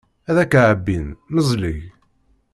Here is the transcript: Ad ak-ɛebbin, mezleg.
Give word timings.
Ad 0.29 0.37
ak-ɛebbin, 0.43 1.05
mezleg. 1.33 1.79